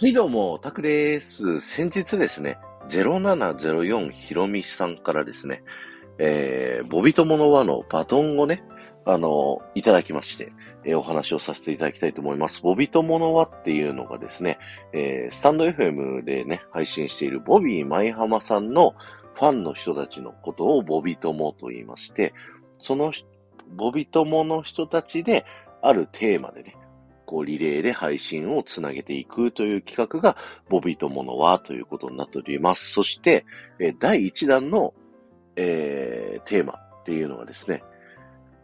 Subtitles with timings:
[0.00, 1.60] はい、どうも、タクです。
[1.60, 5.64] 先日ですね、0704ひろみさんからですね、
[6.18, 8.62] えー、ボビトモノワのバトンをね、
[9.04, 10.52] あの、いただきまして、
[10.84, 12.62] えー、お話をさせていただきたいと思います。
[12.62, 14.60] ボビトモノワっていうのがですね、
[14.92, 18.94] えー、スタンド FM でね、配信しているボビー舞浜さんの
[19.34, 22.34] ファンの人たちのことをボビトモと言いまして、
[22.78, 23.12] その
[23.74, 25.44] ボビトモの人たちで、
[25.82, 26.76] あるテーマでね、
[27.28, 30.38] こうリレーで配信をつなげていくという企画が、
[30.70, 32.90] ボビーとものはということになっております。
[32.90, 33.44] そして、
[33.78, 34.94] え第1弾の、
[35.54, 37.84] えー、テーマっていうのはですね、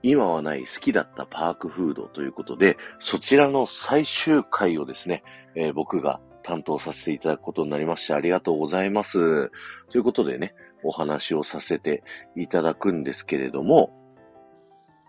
[0.03, 5.23] 今はない好きだったパークフードということで、そちらの最終回をですね、
[5.55, 9.51] えー、僕が担当させていただくことになりましてありがとうございます。
[9.91, 12.03] ということでね、お話をさせて
[12.35, 13.91] いただくんですけれども、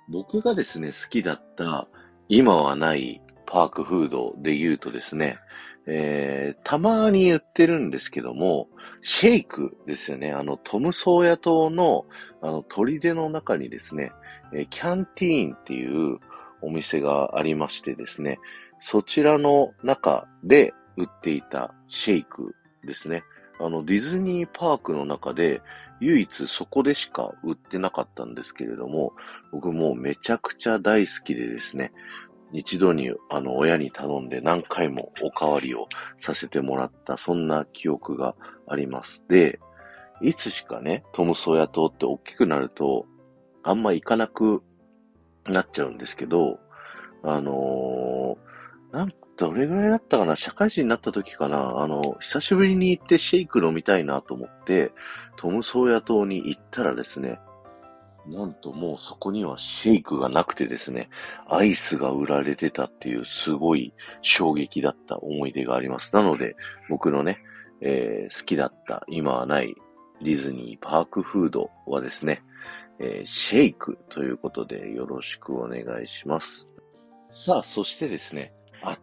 [0.09, 1.87] 僕がですね、好きだった
[2.27, 5.37] 今はないパークフードで言うとですね、
[5.87, 8.67] えー、たまに言ってるんですけども、
[9.01, 10.31] シェイクですよね。
[10.31, 12.05] あの、トムソーヤ島の、
[12.41, 14.11] あの、砦の中にですね、
[14.53, 16.19] えー、キャンティーンっていう
[16.61, 18.39] お店がありましてですね、
[18.79, 23.23] そちらの中で売っていたシェイクですね。
[23.59, 25.61] あの、ディズニーパークの中で
[25.99, 29.13] 唯一そこでしか売ってなかったんですけれども、
[29.51, 31.93] 僕もうめちゃくちゃ大好きでですね、
[32.57, 38.35] 一度にあの親に頼んで何回もおかわりをさせてもらった、そんな記憶が
[38.67, 39.25] あります。
[39.29, 39.59] で、
[40.21, 43.05] いつしかね、トムソーヤ島って大きくなると、
[43.63, 44.63] あんま行かなく
[45.45, 46.59] なっちゃうんですけど、
[47.23, 50.37] あのー、なん、どれぐらいだったかな？
[50.37, 51.79] 社会人になった時かな？
[51.81, 54.93] あの、久しぶりに行ってシェイク飲みたいなと思って、
[55.35, 57.39] トムソーヤ島に行ったらですね、
[58.27, 61.09] なんともうそこにはシェイクがなくてですね、
[61.47, 66.13] アイスが売られてたっていうすごい衝撃だった思い出があります。
[66.15, 66.55] なので、
[66.89, 67.39] 僕のね、
[67.81, 69.75] えー、好きだった今はない
[70.21, 72.41] ディズニーパークフードはですね、
[72.99, 76.69] えー、シェイクということでよろしくお願いします。
[77.31, 78.53] さあ、そしてですね、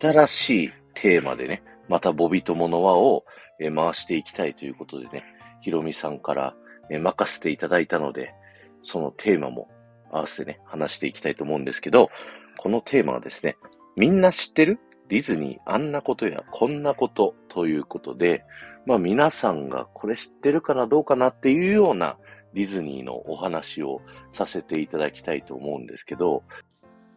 [0.00, 3.24] 新しいテーマでね、またボビとモノワを、
[3.58, 5.22] 回していきたいということでね、
[5.60, 6.56] ヒロミさんから、
[6.90, 8.34] 任せていただいたので、
[8.82, 9.68] そのテーマも
[10.10, 12.10] 合わせてね、話していきたいと思うんですけど、
[12.58, 13.56] このテーマはですね、
[13.96, 14.78] みんな知ってる？
[15.08, 18.44] ディズニーあんなことやこんなことということで、
[18.86, 22.16] まあ皆さんがこれ知ってるかなどうかなっていうような
[22.54, 24.00] ディズニーのお話を
[24.32, 26.42] させていただきたいと思うんですけど、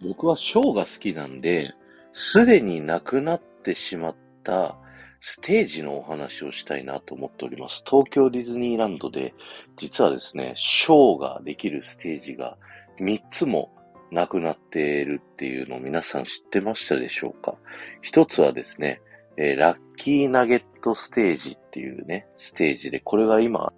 [0.01, 1.73] 僕はショーが好きなんで、
[2.11, 4.77] すでに亡くなってしまった
[5.27, 7.83] ステージのお話をしたいなと思っております。
[7.89, 9.33] 東京ディズニーランドで、
[9.75, 12.59] 実はですね、ショーができるステージが
[12.99, 13.71] 3つも
[14.11, 17.55] なくなっているっていうのを皆さん知ってましたでしょうか？
[18.03, 19.01] 一つはですね、
[19.35, 23.73] えー、ラッキーナゲットステージっていうね、ステージで、これが今、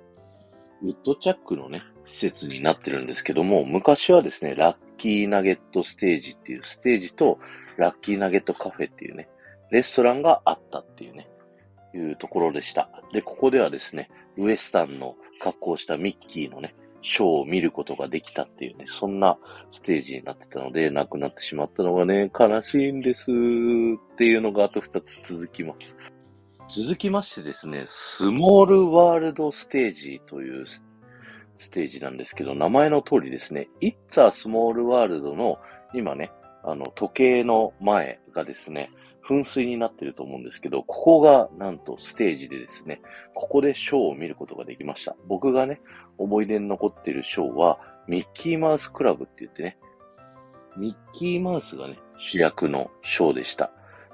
[0.84, 7.40] ウッドチャックのね、施設になってるんですけども、昔はですね、ラッキーナゲットステージっていうステージと、
[7.78, 9.29] ラッキーナゲットカフェっていうね、
[9.72, 11.29] レストランがあったっていうね、
[12.07, 12.90] いうところでした。
[13.12, 19.38] で、ここではですね、ウエスタンの格好したミッキーのね、ショーを見ることができたっていうね、そんな
[19.72, 25.96] ステージになってたので、亡くなってしまったのがね、悲しいんですっていうのがあと2つ続きます。
[26.69, 30.84] 続きましてですね、スモールワールドステージというス
[31.72, 35.59] テージなんですけど、名前の通りですね、It's a Small World の
[35.94, 36.31] 今ね、
[36.63, 38.91] あの、時計の前がですね、
[39.27, 43.01] 噴水になってると思うんですけど、ここがなんとステージでですね、
[43.33, 45.15] ここでショーを見ることができました。
[45.27, 45.81] 僕がね、
[46.17, 49.77] 思い出に残ってるショーは、ミッキーマウスクラブって言ってね、
[50.77, 53.71] ミッキーマウスがね、主役のショーでした。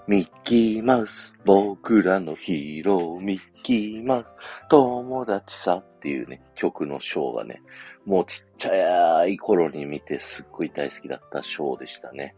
[0.07, 7.61] ミッキーマウス、僕らのヒーロー、ミッキーマウス、友達さっていうね、曲のショーがね、
[8.05, 12.35] もうちっちゃい頃に見てすっごい大好きだったショーでしたね。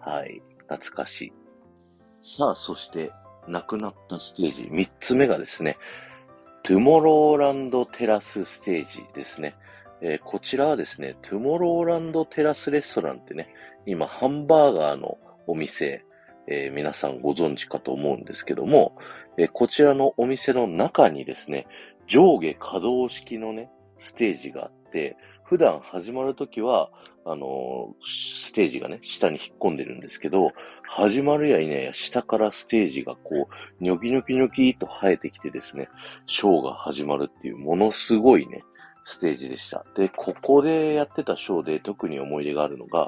[0.00, 0.42] はい。
[0.68, 1.32] 懐かしい。
[2.28, 3.12] さあ、そして、
[3.46, 5.78] 亡くなったステージ、三つ目がですね、
[6.64, 9.54] トゥモローランドテラスステージですね。
[10.00, 13.54] えー、こちらはですね、トゥモローランドテラスレストランってね、
[13.86, 16.04] 今、ハンバーガーのお店、
[16.48, 18.98] えー、皆さんご存知かと思うんですけども、
[19.38, 21.68] えー、こちらのお店の中にですね、
[22.08, 25.16] 上下可動式のね、ステージがあって、
[25.48, 26.90] 普段始まるときは、
[27.24, 30.52] あのステージがね、下に引っ込んでるんですけど、
[30.82, 35.88] 始まるやいなや下からステージがこう、ニョキニョキニョキと生えてきてですね、
[36.26, 38.62] ショーが始まるっていうものすごいね、
[39.04, 39.84] ステージでした。
[39.96, 43.06] で、ここでやってたショーで特に思い出があるのが、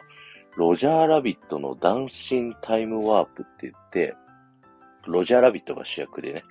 [0.56, 4.14] ロジャーラビットのダンシンタイムワープって言って、
[5.06, 6.44] ロジャーラビットが主役でね、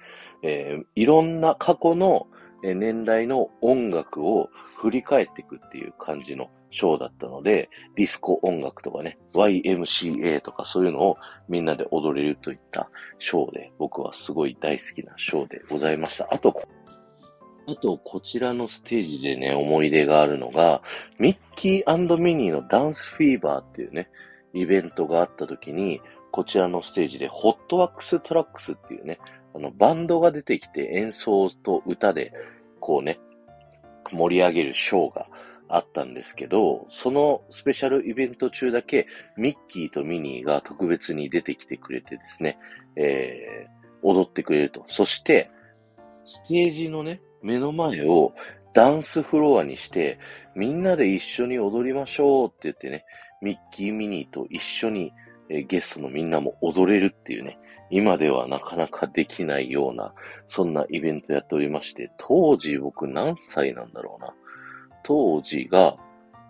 [0.43, 2.27] えー、いろんな過去の
[2.63, 11.18] 年代の音楽を振り返っていくっていう感じのショーだったので、ディスコ音楽とかね、YMCA とかそういうのを
[11.48, 12.89] みんなで踊れるといった
[13.19, 16.27] ショーで、僕はすごい大好きなショーでございました。
[16.31, 16.54] あと、
[17.69, 20.81] あと、こちらのステージでね、思い出があるのが、
[21.19, 24.09] ミッキーミニーのダンスフィーバーっていうね、
[24.54, 26.01] イベントがあった時に、
[26.31, 29.19] こちらのステージでホットワックストラックスっていうね、
[29.57, 32.31] あの、バンドが出てきて演奏と歌で、
[32.80, 33.19] こうね、
[34.12, 35.27] 盛り上げるショーが
[35.68, 42.59] あったんですけど、そのスペシャルイベント中だけ、ミッキーとミニーが特別に出てきてくれてですね、
[42.95, 44.86] えー、踊ってくれると。
[44.89, 45.50] そして、
[46.25, 48.33] ステージのね、目の前を
[48.74, 50.19] ダンスフロアにして、
[50.56, 53.06] みんなで一緒に踊りましょうって言ってね、
[53.42, 55.13] ミッキー・ミニーと一緒に、
[55.49, 57.59] えゲストのみんなも踊れるっていうね、
[57.89, 60.13] 今ではなかなかできないような、
[60.47, 64.33] そんなイベントやっておりまして、当時僕何歳なんだろうな。
[65.03, 65.97] 当時が、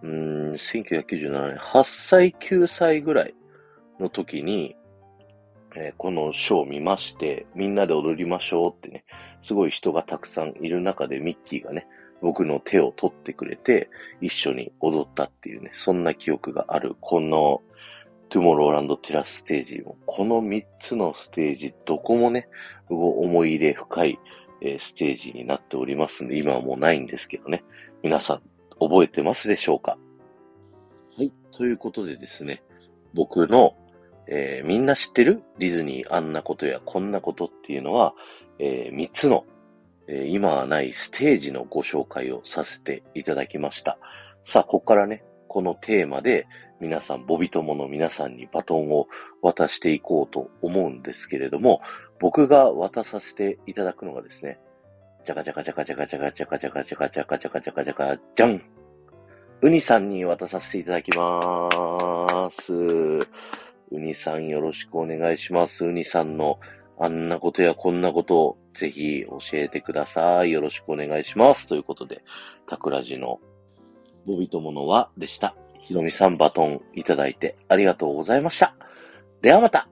[0.01, 3.35] うーん、1997年、8歳、9歳ぐらい
[3.99, 4.75] の時に、
[5.75, 9.05] えー、このショーを見まして、みんなで踊りましょうってね、
[9.43, 11.87] すごい人がたくさんいる中でミッキーがね、
[12.21, 13.89] 僕の手を取ってくれて、
[14.21, 17.61] 一緒に踊ったっていうね、そんな記憶がある、この、
[18.29, 22.47] トゥモローランドテラスステージ、この3つのステージ、どこもね、
[22.89, 24.19] 思い入れ深い、
[24.61, 27.63] え、ステージになっておりますんで、今はもうないんですけどね、
[28.03, 28.41] 皆さん
[28.79, 29.97] 覚えてますでしょうか？
[31.17, 32.63] はい、ということでですね、
[33.13, 33.75] 僕の
[34.29, 35.41] えー、みんな知ってる？
[35.57, 38.13] ディズニーあんなことやこんなことっていうのは、
[38.59, 39.45] えー、3つの、
[40.07, 43.97] えー、今はないステージのご紹介をさせていただきました。
[44.43, 46.47] さあ、ここからね、このテーマで
[46.79, 49.07] 皆さん、ボビ友の皆さんにバトンを
[49.41, 51.81] 渡していこうと思うんですけれども、
[52.19, 54.59] 僕が渡させていただくのがですね、
[55.25, 58.61] じゃかじゃかじゃかじゃかじゃかじゃかじゃかじゃかじゃかじゃかじゃかじゃかじゃん
[59.61, 62.73] ウニさんに渡させていただきまーす。
[63.91, 65.83] うにさんよろしくお願いします。
[65.83, 66.59] うにさんの
[66.99, 70.51] あんなことやこんなことをぜひ教えてください。
[70.51, 71.67] よろしくお願いします。
[71.67, 72.23] ということで、
[72.67, 73.39] タクラジの
[74.27, 75.55] ボビ友のはでした。
[75.79, 78.75] ひろみさんバトンいただいてありがとうございました。
[79.41, 79.87] ではまた